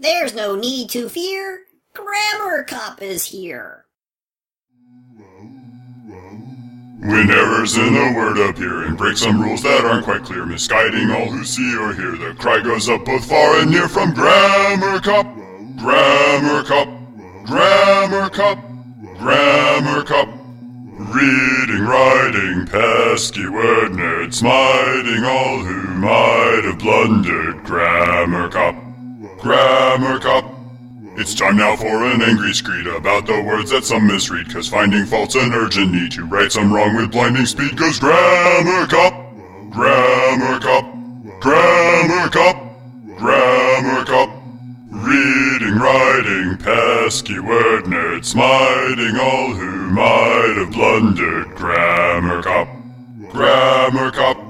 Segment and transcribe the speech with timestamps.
[0.00, 1.64] There's no need to fear.
[1.92, 3.84] Grammar Cup is here.
[7.02, 11.10] When errors in a word appear and break some rules that aren't quite clear, misguiding
[11.10, 15.00] all who see or hear, the cry goes up both far and near from Grammar
[15.00, 15.26] Cup,
[15.76, 16.88] Grammar Cup,
[17.44, 18.58] Grammar Cup,
[19.18, 20.28] Grammar Cup.
[21.12, 27.64] Reading, writing, pesky word nerd, smiting all who might have blundered.
[27.64, 28.74] Grammar Cup,
[29.90, 30.44] Grammar Cup.
[31.16, 35.04] It's time now for an angry screed about the words that some misread, cause finding
[35.04, 39.12] fault's an urgent need to right some wrong with blinding speed, cause Grammar Cup,
[39.70, 40.84] Grammar Cup,
[41.40, 44.30] Grammar Cup, Grammar Cup.
[44.90, 51.56] Reading, writing, pesky word nerd, smiting all who might have blundered.
[51.56, 52.68] Grammar Cup,
[53.32, 54.49] Grammar Cup.